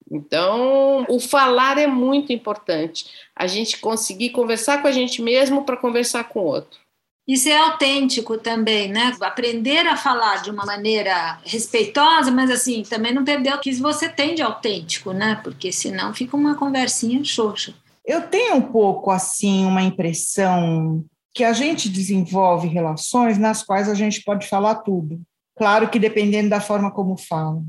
Então, 0.10 1.06
o 1.10 1.20
falar 1.20 1.78
é 1.78 1.86
muito 1.86 2.32
importante. 2.32 3.08
A 3.36 3.46
gente 3.46 3.78
conseguir 3.80 4.30
conversar 4.30 4.82
com 4.82 4.88
a 4.88 4.92
gente 4.92 5.22
mesmo 5.22 5.66
para 5.66 5.76
conversar 5.76 6.24
com 6.26 6.40
o 6.40 6.46
outro. 6.46 6.80
Isso 7.28 7.50
é 7.50 7.58
autêntico 7.58 8.38
também, 8.38 8.88
né? 8.90 9.14
Aprender 9.20 9.86
a 9.86 9.98
falar 9.98 10.42
de 10.42 10.50
uma 10.50 10.66
maneira 10.66 11.40
respeitosa, 11.44 12.32
mas 12.32 12.50
assim, 12.50 12.84
também 12.84 13.14
não 13.14 13.26
perder 13.26 13.54
o 13.54 13.60
que 13.60 13.74
você 13.74 14.08
tem 14.08 14.34
de 14.34 14.42
autêntico, 14.42 15.12
né? 15.12 15.40
Porque 15.44 15.72
senão 15.72 16.14
fica 16.14 16.38
uma 16.38 16.56
conversinha 16.56 17.22
xoxa. 17.26 17.74
Eu 18.06 18.22
tenho 18.22 18.56
um 18.56 18.62
pouco 18.62 19.12
assim 19.12 19.66
uma 19.66 19.84
impressão 19.84 21.04
que 21.34 21.44
a 21.44 21.52
gente 21.52 21.90
desenvolve 21.90 22.68
relações 22.70 23.38
nas 23.38 23.62
quais 23.62 23.90
a 23.90 23.94
gente 23.94 24.24
pode 24.24 24.48
falar 24.48 24.76
tudo. 24.76 25.22
Claro 25.58 25.90
que 25.90 26.00
dependendo 26.00 26.50
da 26.50 26.62
forma 26.62 26.90
como 26.90 27.18
fala. 27.18 27.62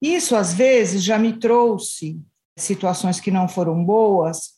Isso 0.00 0.36
às 0.36 0.54
vezes 0.54 1.02
já 1.02 1.18
me 1.18 1.32
trouxe 1.32 2.18
situações 2.56 3.18
que 3.18 3.30
não 3.30 3.48
foram 3.48 3.84
boas, 3.84 4.52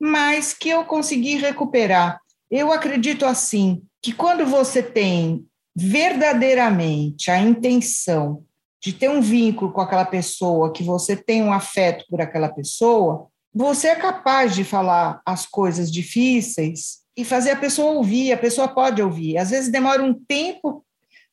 mas 0.00 0.54
que 0.54 0.68
eu 0.68 0.84
consegui 0.84 1.36
recuperar. 1.36 2.20
Eu 2.50 2.72
acredito 2.72 3.24
assim, 3.24 3.82
que 4.00 4.12
quando 4.12 4.46
você 4.46 4.82
tem 4.82 5.46
verdadeiramente 5.74 7.30
a 7.30 7.38
intenção 7.38 8.44
de 8.80 8.92
ter 8.92 9.10
um 9.10 9.20
vínculo 9.20 9.72
com 9.72 9.80
aquela 9.80 10.04
pessoa, 10.04 10.72
que 10.72 10.82
você 10.82 11.16
tem 11.16 11.42
um 11.42 11.52
afeto 11.52 12.04
por 12.08 12.20
aquela 12.20 12.48
pessoa, 12.48 13.26
você 13.52 13.88
é 13.88 13.96
capaz 13.96 14.54
de 14.54 14.62
falar 14.62 15.20
as 15.26 15.44
coisas 15.46 15.90
difíceis 15.90 16.98
e 17.16 17.24
fazer 17.24 17.50
a 17.50 17.56
pessoa 17.56 17.92
ouvir, 17.92 18.32
a 18.32 18.36
pessoa 18.36 18.68
pode 18.68 19.02
ouvir. 19.02 19.38
Às 19.38 19.50
vezes 19.50 19.72
demora 19.72 20.02
um 20.02 20.14
tempo 20.14 20.84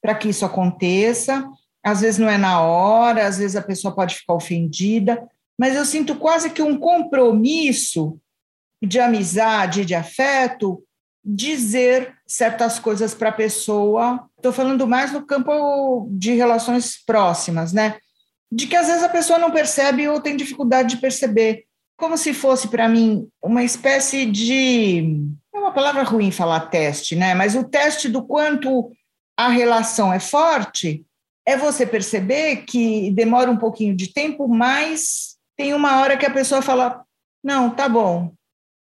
para 0.01 0.15
que 0.15 0.29
isso 0.29 0.46
aconteça, 0.46 1.48
às 1.84 2.01
vezes 2.01 2.17
não 2.17 2.29
é 2.29 2.38
na 2.38 2.62
hora, 2.62 3.27
às 3.27 3.38
vezes 3.38 3.55
a 3.55 3.62
pessoa 3.62 3.93
pode 3.93 4.15
ficar 4.15 4.34
ofendida, 4.34 5.29
mas 5.58 5.75
eu 5.75 5.86
sinto 5.86 6.15
quase 6.15 6.50
que 6.50 6.62
um 6.62 6.77
compromisso 6.77 8.17
de 8.82 9.00
amizade, 9.00 9.86
de 9.86 9.93
afeto, 9.93 10.84
dizer 11.24 12.15
certas 12.27 12.80
coisas 12.80 13.13
para 13.13 13.30
a 13.30 13.34
pessoa. 13.34 14.27
Estou 14.36 14.51
falando 14.51 14.88
mais 14.88 15.12
no 15.12 15.25
campo 15.25 16.08
de 16.12 16.34
relações 16.34 17.03
próximas, 17.06 17.72
né? 17.72 17.98
De 18.51 18.68
que 18.68 18.75
às 18.75 18.88
vezes 18.88 19.03
a 19.03 19.10
pessoa 19.10 19.39
não 19.39 19.51
percebe 19.51 20.08
ou 20.08 20.20
tem 20.20 20.36
dificuldade 20.36 20.96
de 20.96 21.01
perceber 21.01 21.65
como 21.98 22.18
se 22.18 22.34
fosse 22.34 22.68
para 22.68 22.89
mim 22.89 23.27
uma 23.42 23.63
espécie 23.63 24.25
de 24.25 25.25
é 25.53 25.58
uma 25.58 25.72
palavra 25.72 26.03
ruim 26.03 26.32
falar 26.32 26.62
teste, 26.62 27.15
né? 27.15 27.34
Mas 27.34 27.56
o 27.56 27.63
teste 27.63 28.10
do 28.10 28.25
quanto 28.25 28.92
a 29.38 29.48
relação 29.48 30.12
é 30.12 30.20
forte 30.20 31.06
é 31.46 31.56
você 31.56 31.86
perceber 31.86 32.63
que 32.65 33.12
demora 33.12 33.50
um 33.50 33.58
pouquinho 33.58 33.96
de 33.96 34.12
tempo, 34.12 34.48
mas 34.48 35.38
tem 35.56 35.74
uma 35.74 36.01
hora 36.01 36.18
que 36.18 36.25
a 36.25 36.34
pessoa 36.34 36.62
fala: 36.62 37.06
"Não, 37.44 37.70
tá 37.70 37.88
bom. 37.88 38.34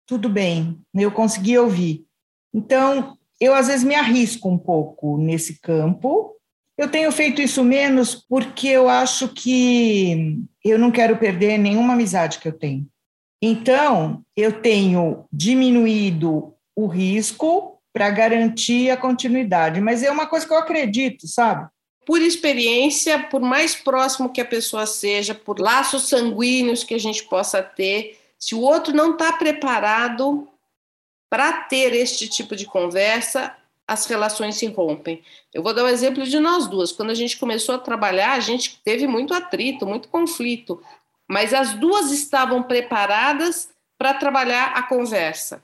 Tudo 0.05 0.29
bem, 0.29 0.79
eu 0.93 1.11
consegui 1.11 1.57
ouvir". 1.57 2.05
Então, 2.53 3.17
eu 3.39 3.53
às 3.53 3.67
vezes 3.67 3.83
me 3.83 3.95
arrisco 3.95 4.49
um 4.49 4.57
pouco 4.57 5.17
nesse 5.17 5.59
campo. 5.59 6.35
Eu 6.77 6.89
tenho 6.89 7.11
feito 7.11 7.41
isso 7.41 7.63
menos 7.63 8.15
porque 8.15 8.67
eu 8.67 8.89
acho 8.89 9.29
que 9.29 10.39
eu 10.63 10.79
não 10.79 10.91
quero 10.91 11.17
perder 11.17 11.57
nenhuma 11.57 11.93
amizade 11.93 12.39
que 12.39 12.47
eu 12.47 12.53
tenho. 12.53 12.87
Então, 13.41 14.23
eu 14.35 14.61
tenho 14.61 15.25
diminuído 15.31 16.53
o 16.75 16.87
risco 16.87 17.79
para 17.93 18.09
garantir 18.09 18.89
a 18.89 18.97
continuidade, 18.97 19.81
mas 19.81 20.03
é 20.03 20.11
uma 20.11 20.27
coisa 20.27 20.45
que 20.45 20.53
eu 20.53 20.57
acredito, 20.57 21.27
sabe? 21.27 21.67
Por 22.05 22.21
experiência, 22.21 23.19
por 23.19 23.41
mais 23.41 23.75
próximo 23.75 24.31
que 24.31 24.41
a 24.41 24.45
pessoa 24.45 24.85
seja, 24.85 25.33
por 25.33 25.59
laços 25.59 26.07
sanguíneos 26.09 26.83
que 26.83 26.93
a 26.93 26.99
gente 26.99 27.23
possa 27.23 27.61
ter, 27.61 28.17
se 28.37 28.55
o 28.55 28.61
outro 28.61 28.95
não 28.95 29.11
está 29.11 29.33
preparado 29.33 30.47
para 31.29 31.53
ter 31.53 31.93
este 31.93 32.27
tipo 32.27 32.55
de 32.55 32.65
conversa, 32.65 33.55
as 33.87 34.05
relações 34.05 34.55
se 34.55 34.67
rompem. 34.67 35.23
Eu 35.53 35.63
vou 35.63 35.73
dar 35.73 35.83
o 35.83 35.85
um 35.85 35.89
exemplo 35.89 36.23
de 36.23 36.39
nós 36.39 36.67
duas. 36.67 36.91
Quando 36.91 37.09
a 37.09 37.15
gente 37.15 37.37
começou 37.37 37.75
a 37.75 37.79
trabalhar, 37.79 38.33
a 38.33 38.39
gente 38.39 38.79
teve 38.83 39.07
muito 39.07 39.33
atrito, 39.33 39.85
muito 39.85 40.09
conflito 40.09 40.81
mas 41.29 41.53
as 41.53 41.73
duas 41.75 42.11
estavam 42.11 42.63
preparadas 42.63 43.69
para 43.99 44.15
trabalhar 44.15 44.73
a 44.73 44.81
conversa. 44.81 45.63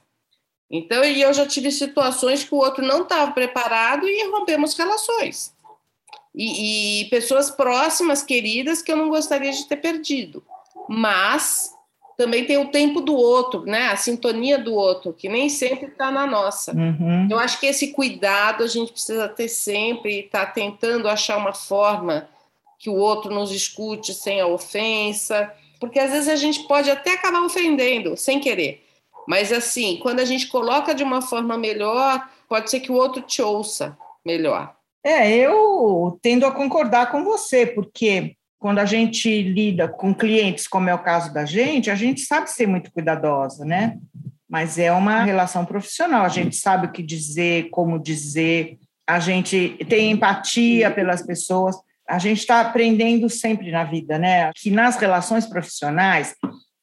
Então, 0.70 1.02
e 1.04 1.20
eu 1.20 1.32
já 1.34 1.44
tive 1.44 1.72
situações 1.72 2.44
que 2.44 2.54
o 2.54 2.58
outro 2.58 2.86
não 2.86 3.02
estava 3.02 3.32
preparado 3.32 4.08
e 4.08 4.30
rompemos 4.30 4.74
relações. 4.74 5.52
E, 6.32 7.02
e, 7.02 7.04
pessoas 7.06 7.50
próximas, 7.50 8.22
queridas, 8.22 8.80
que 8.80 8.92
eu 8.92 8.96
não 8.96 9.08
gostaria 9.08 9.50
de 9.50 9.66
ter 9.66 9.76
perdido. 9.76 10.44
Mas 10.88 11.74
também 12.16 12.46
tem 12.46 12.56
o 12.56 12.70
tempo 12.70 13.00
do 13.00 13.14
outro, 13.14 13.64
né? 13.66 13.88
A 13.88 13.96
sintonia 13.96 14.58
do 14.58 14.74
outro, 14.74 15.12
que 15.12 15.28
nem 15.28 15.48
sempre 15.48 15.86
está 15.86 16.10
na 16.10 16.26
nossa. 16.26 16.72
Uhum. 16.72 17.28
Eu 17.30 17.38
acho 17.38 17.60
que 17.60 17.66
esse 17.66 17.88
cuidado 17.92 18.64
a 18.64 18.66
gente 18.66 18.90
precisa 18.90 19.28
ter 19.28 19.48
sempre 19.48 20.16
e 20.16 20.20
estar 20.20 20.46
tá 20.46 20.52
tentando 20.52 21.08
achar 21.08 21.36
uma 21.36 21.52
forma 21.52 22.28
que 22.78 22.88
o 22.88 22.94
outro 22.94 23.34
nos 23.34 23.50
escute 23.52 24.14
sem 24.14 24.40
a 24.40 24.46
ofensa, 24.46 25.52
porque 25.78 25.98
às 25.98 26.10
vezes 26.10 26.28
a 26.28 26.36
gente 26.36 26.66
pode 26.66 26.90
até 26.90 27.12
acabar 27.12 27.42
ofendendo 27.42 28.16
sem 28.16 28.40
querer. 28.40 28.82
Mas 29.28 29.52
assim, 29.52 29.98
quando 30.02 30.20
a 30.20 30.24
gente 30.24 30.46
coloca 30.46 30.94
de 30.94 31.02
uma 31.02 31.20
forma 31.20 31.58
melhor, 31.58 32.26
pode 32.48 32.70
ser 32.70 32.80
que 32.80 32.92
o 32.92 32.94
outro 32.94 33.20
te 33.20 33.42
ouça 33.42 33.96
melhor. 34.24 34.74
É, 35.04 35.36
eu 35.36 36.18
tendo 36.22 36.46
a 36.46 36.50
concordar 36.50 37.10
com 37.10 37.22
você, 37.24 37.66
porque 37.66 38.36
quando 38.66 38.80
a 38.80 38.84
gente 38.84 39.42
lida 39.42 39.86
com 39.86 40.12
clientes, 40.12 40.66
como 40.66 40.90
é 40.90 40.94
o 40.94 40.98
caso 40.98 41.32
da 41.32 41.44
gente, 41.44 41.88
a 41.88 41.94
gente 41.94 42.22
sabe 42.22 42.50
ser 42.50 42.66
muito 42.66 42.90
cuidadosa, 42.90 43.64
né? 43.64 43.96
Mas 44.50 44.76
é 44.76 44.90
uma 44.90 45.22
relação 45.22 45.64
profissional, 45.64 46.24
a 46.24 46.28
gente 46.28 46.56
sabe 46.56 46.88
o 46.88 46.90
que 46.90 47.00
dizer, 47.00 47.70
como 47.70 47.96
dizer, 47.96 48.76
a 49.06 49.20
gente 49.20 49.78
tem 49.88 50.10
empatia 50.10 50.90
pelas 50.90 51.24
pessoas 51.24 51.76
a 52.08 52.18
gente 52.18 52.40
está 52.40 52.60
aprendendo 52.60 53.30
sempre 53.30 53.70
na 53.70 53.84
vida, 53.84 54.18
né? 54.18 54.50
Que 54.56 54.68
nas 54.68 54.96
relações 54.96 55.46
profissionais 55.46 56.34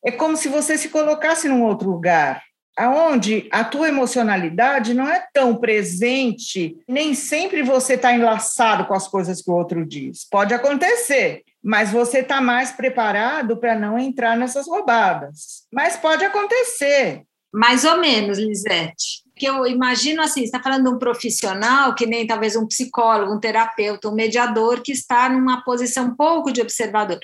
é 0.06 0.12
como 0.12 0.38
se 0.38 0.48
você 0.48 0.78
se 0.78 0.88
colocasse 0.88 1.50
num 1.50 1.63
outro 1.63 1.90
lugar, 1.90 2.42
aonde 2.78 3.50
a 3.52 3.66
tua 3.66 3.90
emocionalidade 3.90 4.94
não 4.94 5.10
é 5.10 5.25
tão 5.34 5.58
presente, 5.58 6.78
nem 6.88 7.13
sempre 7.13 7.62
você 7.62 7.96
está 7.96 8.13
enlaçado 8.13 8.86
com 8.86 8.94
as 8.94 9.06
coisas 9.06 9.42
que 9.42 9.52
o 9.52 9.54
outro 9.54 9.86
diz. 9.86 10.25
Pode 10.30 10.54
acontecer, 10.54 11.44
mas 11.63 11.91
você 11.91 12.20
está 12.20 12.41
mais 12.41 12.72
preparado 12.72 13.58
para 13.58 13.77
não 13.77 13.98
entrar 13.98 14.36
nessas 14.36 14.67
roubadas. 14.67 15.63
Mas 15.72 15.96
pode 15.96 16.25
acontecer. 16.25 17.24
Mais 17.53 17.86
ou 17.86 17.98
menos, 17.98 18.38
Lisete 18.38 19.24
que 19.36 19.48
eu 19.48 19.65
imagino 19.65 20.22
assim, 20.22 20.41
você 20.41 20.46
está 20.46 20.62
falando 20.62 20.84
de 20.84 20.96
um 20.96 21.00
profissional, 21.00 21.96
que 21.96 22.05
nem 22.05 22.25
talvez 22.25 22.55
um 22.55 22.67
psicólogo, 22.67 23.34
um 23.34 23.39
terapeuta, 23.39 24.08
um 24.08 24.13
mediador, 24.13 24.82
que 24.82 24.91
está 24.91 25.27
numa 25.27 25.63
posição 25.63 26.15
pouco 26.15 26.51
de 26.51 26.62
observador. 26.62 27.20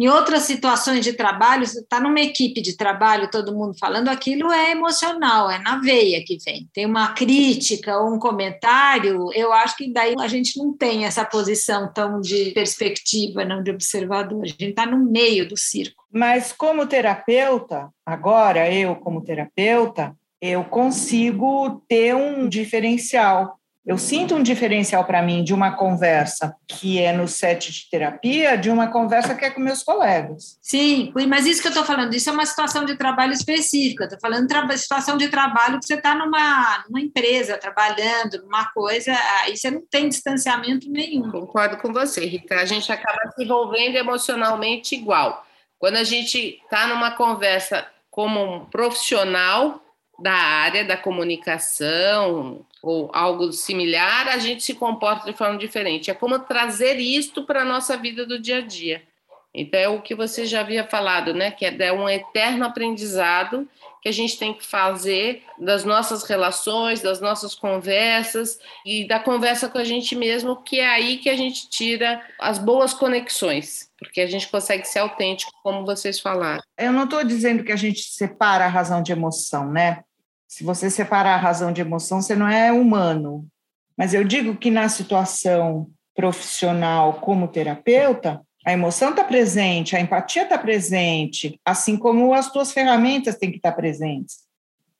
Em 0.00 0.08
outras 0.08 0.44
situações 0.44 1.04
de 1.04 1.12
trabalho, 1.12 1.66
você 1.66 1.80
está 1.80 2.00
numa 2.00 2.20
equipe 2.20 2.62
de 2.62 2.74
trabalho, 2.74 3.30
todo 3.30 3.54
mundo 3.54 3.76
falando, 3.78 4.08
aquilo 4.08 4.50
é 4.50 4.70
emocional, 4.70 5.50
é 5.50 5.58
na 5.58 5.78
veia 5.78 6.24
que 6.24 6.38
vem. 6.42 6.66
Tem 6.72 6.86
uma 6.86 7.08
crítica 7.08 7.98
ou 7.98 8.14
um 8.14 8.18
comentário, 8.18 9.28
eu 9.34 9.52
acho 9.52 9.76
que 9.76 9.92
daí 9.92 10.14
a 10.18 10.26
gente 10.26 10.58
não 10.58 10.74
tem 10.74 11.04
essa 11.04 11.22
posição 11.22 11.92
tão 11.92 12.18
de 12.18 12.50
perspectiva, 12.52 13.44
não 13.44 13.62
de 13.62 13.70
observador. 13.70 14.42
A 14.42 14.46
gente 14.46 14.64
está 14.64 14.86
no 14.86 14.96
meio 14.96 15.46
do 15.46 15.54
circo. 15.54 16.02
Mas 16.10 16.50
como 16.50 16.86
terapeuta, 16.86 17.90
agora 18.06 18.72
eu 18.72 18.96
como 18.96 19.22
terapeuta, 19.22 20.16
eu 20.40 20.64
consigo 20.64 21.84
ter 21.86 22.14
um 22.14 22.48
diferencial. 22.48 23.59
Eu 23.84 23.96
sinto 23.96 24.34
um 24.34 24.42
diferencial 24.42 25.04
para 25.04 25.22
mim 25.22 25.42
de 25.42 25.54
uma 25.54 25.74
conversa 25.74 26.54
que 26.68 27.00
é 27.00 27.12
no 27.12 27.26
set 27.26 27.72
de 27.72 27.88
terapia, 27.90 28.56
de 28.56 28.70
uma 28.70 28.88
conversa 28.88 29.34
que 29.34 29.44
é 29.44 29.50
com 29.50 29.60
meus 29.60 29.82
colegas. 29.82 30.58
Sim, 30.60 31.12
mas 31.26 31.46
isso 31.46 31.62
que 31.62 31.68
eu 31.68 31.70
estou 31.70 31.84
falando, 31.84 32.14
isso 32.14 32.28
é 32.28 32.32
uma 32.32 32.44
situação 32.44 32.84
de 32.84 32.94
trabalho 32.96 33.32
específica. 33.32 34.04
Estou 34.04 34.20
falando 34.20 34.46
de 34.46 34.78
situação 34.78 35.16
de 35.16 35.28
trabalho 35.28 35.80
que 35.80 35.86
você 35.86 35.94
está 35.94 36.14
numa, 36.14 36.84
numa 36.88 37.00
empresa, 37.00 37.56
trabalhando, 37.56 38.42
numa 38.42 38.66
coisa, 38.66 39.12
aí 39.42 39.56
você 39.56 39.70
não 39.70 39.82
tem 39.90 40.08
distanciamento 40.08 40.90
nenhum. 40.90 41.30
Concordo 41.30 41.78
com 41.78 41.90
você, 41.90 42.26
Rita. 42.26 42.56
A 42.56 42.66
gente 42.66 42.92
acaba 42.92 43.30
se 43.34 43.42
envolvendo 43.42 43.96
emocionalmente 43.96 44.94
igual. 44.94 45.46
Quando 45.78 45.96
a 45.96 46.04
gente 46.04 46.60
está 46.62 46.86
numa 46.86 47.12
conversa 47.12 47.86
como 48.10 48.42
um 48.42 48.66
profissional, 48.66 49.82
da 50.20 50.32
área 50.32 50.84
da 50.84 50.96
comunicação 50.96 52.64
ou 52.82 53.10
algo 53.12 53.52
similar, 53.52 54.28
a 54.28 54.38
gente 54.38 54.62
se 54.62 54.74
comporta 54.74 55.30
de 55.30 55.36
forma 55.36 55.58
diferente. 55.58 56.10
É 56.10 56.14
como 56.14 56.38
trazer 56.38 56.98
isto 56.98 57.44
para 57.44 57.62
a 57.62 57.64
nossa 57.64 57.96
vida 57.96 58.26
do 58.26 58.38
dia 58.38 58.58
a 58.58 58.60
dia. 58.60 59.02
Então, 59.52 59.80
é 59.80 59.88
o 59.88 60.00
que 60.00 60.14
você 60.14 60.46
já 60.46 60.60
havia 60.60 60.84
falado, 60.84 61.34
né? 61.34 61.50
Que 61.50 61.66
é 61.66 61.92
um 61.92 62.08
eterno 62.08 62.64
aprendizado 62.64 63.68
que 64.00 64.08
a 64.08 64.12
gente 64.12 64.38
tem 64.38 64.54
que 64.54 64.64
fazer 64.64 65.42
das 65.58 65.84
nossas 65.84 66.24
relações, 66.24 67.02
das 67.02 67.20
nossas 67.20 67.54
conversas 67.54 68.58
e 68.86 69.06
da 69.06 69.18
conversa 69.18 69.68
com 69.68 69.76
a 69.76 69.84
gente 69.84 70.16
mesmo, 70.16 70.62
que 70.62 70.80
é 70.80 70.88
aí 70.88 71.18
que 71.18 71.28
a 71.28 71.36
gente 71.36 71.68
tira 71.68 72.22
as 72.38 72.58
boas 72.58 72.94
conexões, 72.94 73.90
porque 73.98 74.20
a 74.20 74.26
gente 74.26 74.48
consegue 74.48 74.86
ser 74.86 75.00
autêntico, 75.00 75.52
como 75.62 75.84
vocês 75.84 76.18
falaram. 76.18 76.62
Eu 76.78 76.92
não 76.92 77.04
estou 77.04 77.22
dizendo 77.24 77.62
que 77.62 77.72
a 77.72 77.76
gente 77.76 78.00
separa 78.00 78.64
a 78.64 78.68
razão 78.68 79.02
de 79.02 79.12
emoção, 79.12 79.70
né? 79.70 80.02
Se 80.50 80.64
você 80.64 80.90
separar 80.90 81.34
a 81.34 81.40
razão 81.40 81.72
de 81.72 81.80
emoção, 81.80 82.20
você 82.20 82.34
não 82.34 82.48
é 82.48 82.72
humano. 82.72 83.46
Mas 83.96 84.12
eu 84.12 84.24
digo 84.24 84.56
que 84.56 84.68
na 84.68 84.88
situação 84.88 85.88
profissional 86.12 87.20
como 87.20 87.46
terapeuta, 87.46 88.42
a 88.66 88.72
emoção 88.72 89.10
está 89.10 89.22
presente, 89.22 89.94
a 89.94 90.00
empatia 90.00 90.42
está 90.42 90.58
presente, 90.58 91.56
assim 91.64 91.96
como 91.96 92.34
as 92.34 92.50
tuas 92.50 92.72
ferramentas 92.72 93.36
têm 93.36 93.52
que 93.52 93.58
estar 93.58 93.70
tá 93.70 93.76
presentes. 93.76 94.38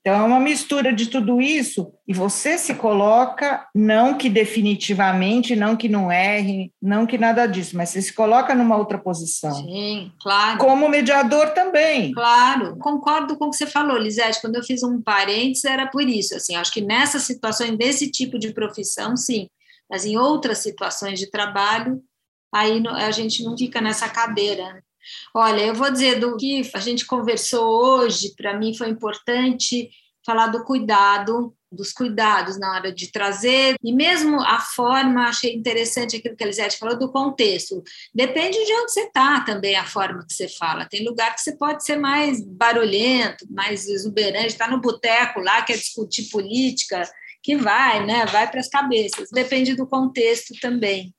Então, 0.01 0.15
é 0.15 0.23
uma 0.23 0.41
mistura 0.41 0.95
de 0.95 1.09
tudo 1.09 1.43
isso 1.43 1.93
e 2.09 2.15
você 2.15 2.57
se 2.57 2.75
coloca, 2.75 3.69
não 3.75 4.17
que 4.17 4.31
definitivamente, 4.31 5.55
não 5.55 5.77
que 5.77 5.91
não 5.91 6.11
erre, 6.11 6.73
não 6.81 7.07
que 7.07 7.19
nada 7.19 7.47
disso, 7.47 7.77
mas 7.77 7.91
você 7.91 8.01
se 8.01 8.15
coloca 8.15 8.55
numa 8.55 8.79
outra 8.79 8.97
posição. 8.97 9.53
Sim, 9.53 10.11
claro. 10.19 10.59
Como 10.59 10.89
mediador 10.89 11.51
também. 11.51 12.13
Claro, 12.13 12.79
concordo 12.79 13.37
com 13.37 13.47
o 13.47 13.51
que 13.51 13.59
você 13.59 13.67
falou, 13.67 13.99
Lisete. 13.99 14.41
Quando 14.41 14.57
eu 14.57 14.63
fiz 14.63 14.83
um 14.83 15.03
parênteses, 15.03 15.67
era 15.67 15.87
por 15.87 16.09
isso. 16.09 16.35
Assim, 16.35 16.57
acho 16.57 16.73
que 16.73 16.81
nessas 16.81 17.23
situações, 17.23 17.77
desse 17.77 18.11
tipo 18.11 18.39
de 18.39 18.55
profissão, 18.55 19.19
sim. 19.19 19.49
Mas 19.91 20.07
em 20.07 20.17
outras 20.17 20.59
situações 20.59 21.19
de 21.19 21.31
trabalho, 21.31 22.01
aí 22.55 22.83
a 22.87 23.11
gente 23.11 23.45
não 23.45 23.57
fica 23.57 23.83
nessa 23.83 24.09
cadeira. 24.09 24.83
Olha, 25.35 25.63
eu 25.63 25.75
vou 25.75 25.91
dizer 25.91 26.19
do 26.19 26.37
que 26.37 26.69
a 26.75 26.81
gente 26.81 27.07
conversou 27.07 27.65
hoje, 27.65 28.35
para 28.37 28.57
mim 28.57 28.77
foi 28.77 28.89
importante 28.89 29.91
falar 30.25 30.49
do 30.49 30.65
cuidado, 30.65 31.55
dos 31.73 31.93
cuidados 31.93 32.59
na 32.59 32.75
hora 32.75 32.93
de 32.93 33.11
trazer, 33.13 33.77
e 33.83 33.93
mesmo 33.93 34.41
a 34.41 34.59
forma, 34.61 35.29
achei 35.29 35.55
interessante 35.55 36.17
aquilo 36.17 36.37
que 36.37 36.43
a 36.43 36.47
Elisete 36.47 36.79
falou 36.79 36.99
do 36.99 37.13
contexto. 37.13 37.83
Depende 38.15 38.65
de 38.65 38.73
onde 38.73 38.93
você 38.93 39.03
está 39.03 39.41
também, 39.43 39.77
a 39.77 39.85
forma 39.85 40.27
que 40.27 40.33
você 40.33 40.49
fala. 40.49 40.89
Tem 40.89 41.05
lugar 41.05 41.35
que 41.35 41.41
você 41.41 41.57
pode 41.57 41.85
ser 41.85 41.97
mais 41.97 42.45
barulhento, 42.45 43.47
mais 43.51 43.87
exuberante, 43.87 44.49
está 44.49 44.69
no 44.69 44.81
boteco 44.81 45.41
lá, 45.41 45.63
quer 45.63 45.77
discutir 45.77 46.29
política, 46.31 47.09
que 47.43 47.57
vai, 47.57 48.05
né? 48.05 48.27
Vai 48.27 48.51
para 48.51 48.61
as 48.61 48.69
cabeças. 48.69 49.31
Depende 49.33 49.75
do 49.75 49.87
contexto 49.87 50.53
também 50.61 51.15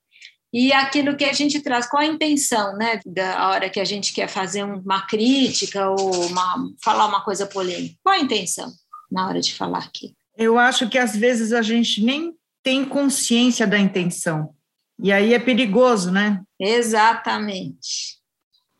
e 0.53 0.74
aquilo 0.74 1.15
que 1.15 1.24
a 1.24 1.31
gente 1.31 1.62
traz, 1.62 1.88
qual 1.89 2.03
a 2.03 2.05
intenção, 2.05 2.75
né, 2.75 3.00
da 3.05 3.50
hora 3.50 3.70
que 3.70 3.79
a 3.79 3.86
gente 3.86 4.13
quer 4.13 4.27
fazer 4.27 4.63
uma 4.63 5.08
crítica 5.08 5.89
ou 5.89 6.25
uma, 6.25 6.70
falar 6.84 7.08
uma 7.08 7.24
coisa 7.24 7.46
polêmica? 7.46 7.96
Qual 8.03 8.15
a 8.15 8.20
intenção 8.20 8.70
na 9.10 9.27
hora 9.27 9.39
de 9.39 9.53
falar 9.53 9.79
aqui? 9.79 10.13
Eu 10.38 10.60
acho 10.60 10.89
que 10.89 10.98
às 10.98 11.15
vezes 11.15 11.53
a 11.53 11.62
gente 11.62 12.03
nem 12.03 12.34
tem 12.62 12.84
consciência 12.84 13.65
da 13.65 13.79
intenção. 13.79 14.53
E 15.00 15.12
aí 15.12 15.34
é 15.34 15.39
perigoso, 15.39 16.12
né? 16.12 16.41
Exatamente. 16.60 18.20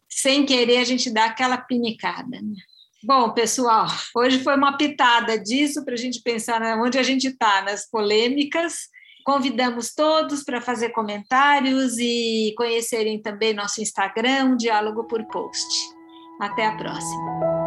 Sem 0.10 0.46
querer, 0.46 0.78
a 0.78 0.84
gente 0.84 1.10
dá 1.10 1.26
aquela 1.26 1.58
pinicada. 1.58 2.42
Né? 2.42 2.56
Bom, 3.02 3.32
pessoal, 3.32 3.88
hoje 4.16 4.40
foi 4.44 4.56
uma 4.56 4.78
pitada 4.78 5.40
disso 5.40 5.84
para 5.86 5.94
a 5.94 5.98
gente 5.98 6.22
pensar 6.22 6.62
onde 6.78 7.00
a 7.00 7.04
gente 7.04 7.28
está, 7.28 7.64
nas 7.64 7.90
polêmicas 7.90 8.90
Convidamos 9.24 9.94
todos 9.94 10.44
para 10.44 10.62
fazer 10.62 10.90
comentários 10.90 11.98
e 11.98 12.54
conhecerem 12.58 13.22
também 13.22 13.54
nosso 13.54 13.82
Instagram, 13.82 14.58
Diálogo 14.58 15.06
por 15.06 15.24
Post. 15.26 15.96
Até 16.40 16.66
a 16.66 16.76
próxima. 16.76 17.61